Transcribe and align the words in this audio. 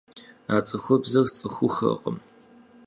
А 0.55 0.55
цӀыхубзыр 0.67 1.27
сцӀыхуххэркъым. 1.31 2.17